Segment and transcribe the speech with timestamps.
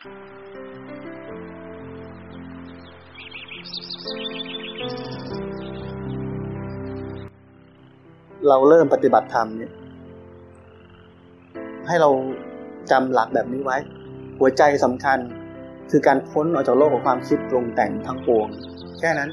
[0.00, 9.72] เราเริ่มปฏิบัติธรรมเนี่ย
[11.86, 12.10] ให้เรา
[12.90, 13.76] จำหลักแบบนี้ไว้
[14.38, 15.18] หัวใจสำคัญ
[15.90, 18.48] คือการพ้นออกจากโลกของความคิดปรุงแต่งทั้งปวง
[19.00, 19.30] แค่นั้น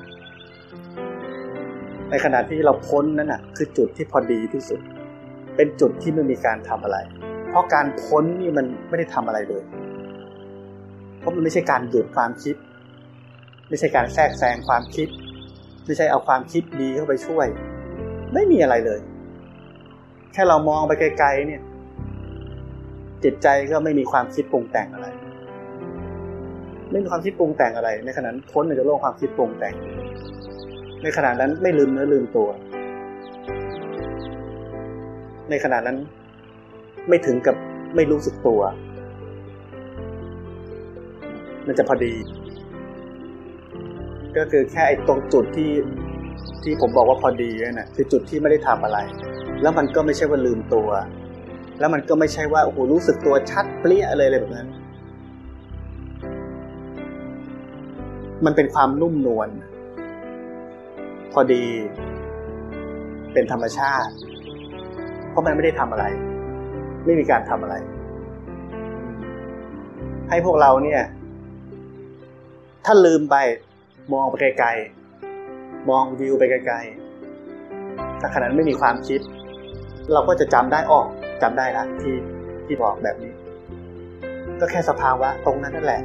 [2.10, 4.80] ในขณะที่เราพ้นนั้นน่ะ คือจุดที่พอดีที่สุด
[5.56, 6.98] เป็นจุดที่ไม่มีการทำอะไร
[7.50, 9.64] เพราะการพ้นนี่มันไม่ได้ทำอะไรเลย
[11.28, 12.56] ราะมันไม่ใช่การหยุดความคิด
[13.70, 15.08] ไม่ใช่การแทรกแซงความคิด
[15.86, 17.48] ไม่ใช่เอาความคิดดีเข้าไปช่วย
[18.34, 19.00] ไม่มีอะไรเลย
[20.34, 21.62] แค่เรามองไปไกลๆเนี่ย
[23.24, 25.08] จิตใจก็ไม่มีความคิดปรุงแต่งอะไร
[26.92, 29.74] ไม่มีความคิดปรุงแต่งอะไร ในขณะนั้นพ้นจากโลกความคิดปรุงแต่ง
[31.04, 32.50] ในขณะนั้นไม่ลืมเนื้อลืมตัว
[35.50, 35.98] ในขณะนั้น
[37.10, 37.56] ไม่ถึงกับ
[37.96, 38.62] ไม่รู้สึกตัว
[41.68, 42.14] มันจะพอดี
[44.38, 45.72] ก็คือแค่ไอ้ตรงจุดที่
[46.64, 49.00] ที่ผมบอกว่าพอดีนั่นะคือจุดที่ไม่ได้ทำอะไร
[49.62, 50.90] แล้วมันก็ไม่ใช่ว่าลืมตัว
[51.80, 54.68] แล้วมันก็ไม่ใช่ว่าโอ้โหรู้สึกตัวชัดเปรี้ยอะไรเลยแบบนั้น
[58.46, 59.50] มันเป็นความนุ่มนวล
[61.32, 61.64] พอดี
[63.34, 64.12] เป็นธรรมชาติ
[65.30, 66.06] เพราะมันไม่ได้ทำอะไร
[67.06, 67.76] ไม่มีการทำอะไร
[70.30, 71.02] ให้พวกเราเนี่ย
[72.90, 73.36] ถ้าลืมไป
[74.14, 79.20] มองไปไกลๆ มองวิวไปไกลๆแต่ขณะนั้นไม่มีความคิด
[80.14, 81.08] เราก็จะจำได้ออก
[81.42, 82.16] จำได้ละที่
[82.66, 83.34] ที่บอกแบบนี้
[84.60, 86.02] ก็แค่สภาวะตรงนั้นนั่นแหละ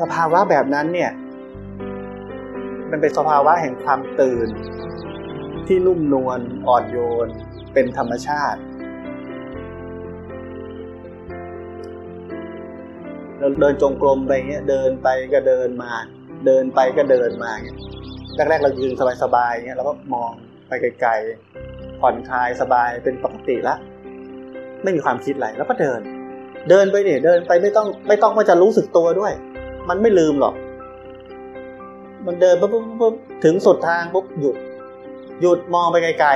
[0.00, 1.10] สภาวะแบบนั้นเนี่ย
[2.90, 4.48] มันเป็นสภาวะแห่งความตื่น
[5.66, 7.28] ที่นุ่มนวลอ่อนโยน
[7.74, 8.60] เป็นธรรมชาติ
[13.60, 15.92] เดินจงกรมไปเงี้ยเดินไปก็เดินมา
[16.46, 17.78] เดินไปก็เดินมาเงี้ย
[18.36, 20.30] แรกๆเรายืนสบายๆเงี้ยเราก็มอง
[20.68, 23.74] ไปไกลๆผ่อนคลายสบายเป็นปกติละ
[24.82, 26.00] ไม่มีความคิดอะไรแล้วก็เดิน
[26.70, 29.32] เดินไปเนี่ยเดินไปไม่ต้องไม่ต้องว่าจะรู้สึกตัวด้วย
[29.88, 30.54] มันไม่ลืมหรอก
[32.26, 34.56] มันเดินปุ๊บปุ๊บปุ๊บถึงสุดทางปุ๊บหยุด
[35.40, 36.30] หยุดมองไปไกล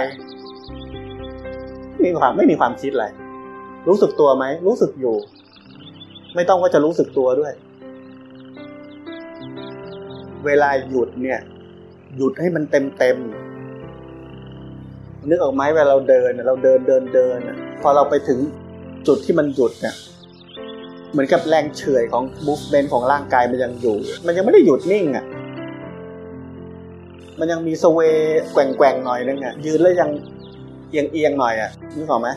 [1.17, 3.07] ๆไม่มีความไม่มีความคิดอะไร
[3.89, 5.17] รู้สึกตัวไหมรู้สึกอยู่
[6.35, 7.53] ไม่ต้องว่าจะรู้สึกตัวด้วย
[10.47, 11.41] เวลาหยุดเนี่ย
[12.17, 13.17] หยุดให้มันเต็มเต็ม
[15.29, 17.39] นึกออกไหมเวลาเราเดินเราเดินเดินเดิน
[17.83, 18.39] พอเราไปถึง
[19.07, 19.95] จุดที่มันหยุดเนี่ย
[21.13, 23.97] เหมือนกับแรงเฉื่อยของบูฟเมนของร่างกายมันยังอยู่
[24.27, 25.25] มันยังไม่ได้หยุดนิ่งอะ
[27.39, 28.01] มันยังมีสเว
[28.53, 30.11] แกว่งแกว่งหน่อยนึงอะยืนแล้วยัง
[30.91, 32.29] เอียงเอียงหน่อยอะนึกออกไหม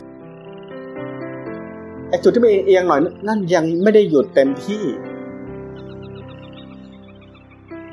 [2.12, 4.82] ไอจุดที่มันเอียงหน่อยนั่นยังไม่ได้หยุดเต็มที่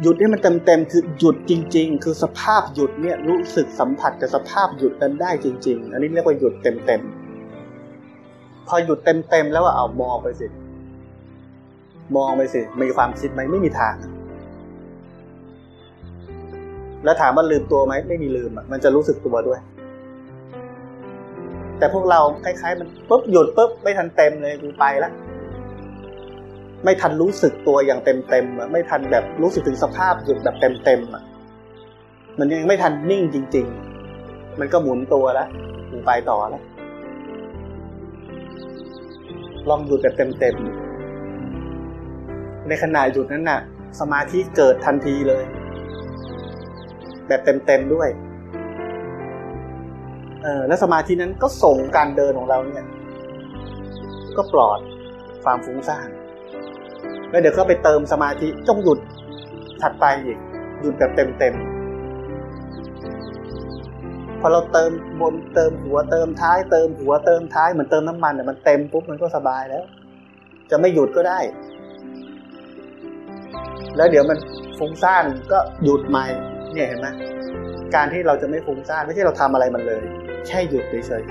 [0.02, 7.02] หยุดให้มันเต็มเต็มคือหยุดจริง ๆ คือสภาพหยุดเนี่ยรู้สึกสัมผัสกับสภาพหยุดนั้นได้จริง ๆ อันนี้เรียกว่าหยุดเต็มเต็ม
[8.68, 10.47] พอหยุดเต็มเต็มแล้วเอามองไปสิ
[12.16, 13.96] มองไปสิมีความคิดไหมไม่มีทาง
[17.03, 19.59] แล้วถามว่าลืมตัวไหมไม่มีลืมอะมันจะรู้สึกตัวด้วย
[21.79, 25.13] แต่พวกเราคล้ายๆ มันปุ๊บหยุดปุ๊บไม่ทันเต็มเลยกูไปแล้ว
[26.84, 31.23] ไม่ทันรู้สึกตัวอย่างเต็มเต็มอะไม่ทันแบบรู้สึกถึงสภาพหยุดแบบเต็มเต็มอะ
[32.40, 33.66] มันยังไม่ทันนิ่งจริง
[34.12, 35.47] ๆ มันก็หมุนตัวแล้ว
[35.91, 36.63] มึงไปต่อแล้ว
[39.69, 40.56] ลองหยุดแบบเต็มเต็ม
[42.67, 43.59] ในขณะหยุดนั้นน่ะ
[44.00, 45.44] สมาธิเกิดทันทีเลย
[47.28, 48.09] แบบเต็มเต็มด้วย
[50.44, 52.88] เออแล้วสมาธินั้นก็ส่งการเดินของเราเนี่ย
[54.38, 54.79] ก็ปลอด
[55.44, 56.07] ความฟุ้งซ่าน
[57.29, 58.99] แล้วเดี๋ยวก็ไปเติมสมาธิจงหยุด
[59.81, 60.38] ถัดไปอีก
[60.81, 61.53] หยุดแบบเต็มเต็ม
[64.39, 64.91] พอเราเติม
[65.22, 69.84] บนเติมหัวเติมท้าย เติมหัวเติมท้ายเหมือนเติมน้ำมันเนี่ยมันเต็มปุ๊บมันก็สบายแล้ว
[70.72, 71.40] จะไม่หยุดก็ได้
[73.97, 74.37] แล้วเดี๋ยวมัน
[74.78, 76.25] ฟุ้งซ่านก็หยุดใหม่
[76.73, 77.08] เนี่ยเห็นไหม
[77.96, 80.03] การที่เราจะไม่ฟุ้งซ่านไม่ใช่เราทำอะไรมันเลย
[80.47, 81.24] แค่หยุดเฉย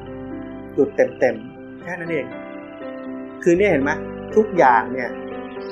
[0.00, 2.26] ๆหยุดเต็มๆแค่นั้นเอง
[3.42, 3.90] คือเนี่ยเห็นไหม
[4.36, 5.10] ทุกอย่างเนี่ย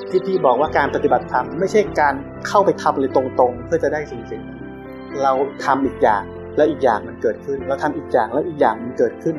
[0.09, 2.13] ที่พี่บอกว่าการปฏิบัติธรรมไม่ใช่การ
[2.47, 4.43] เข้าไปทำเลยตรงๆ เพื่อจะได้สิ่งสิ่ง
[5.23, 5.33] เรา
[5.65, 6.23] ทำอีกอย่าง
[6.57, 9.35] แล้วอีกอย่างมันเกิดขึ้น เราทำอีกอย่างแล้วอีกอย่างมันเกิดขึ้น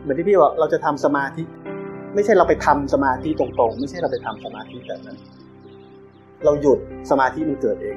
[0.00, 1.42] เหมือนที่พี่บอกเราจะทำสมาธิ
[2.14, 5.18] ไม่ใช่เราไปทำสมาธิตรงๆ ไม่ใช่เราไปทำสมาธิแบบนั้น
[6.44, 6.78] เราหยุด
[7.10, 7.96] สมาธิมันเกิดเอง